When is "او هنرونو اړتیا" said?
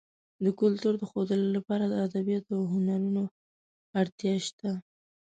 2.57-4.35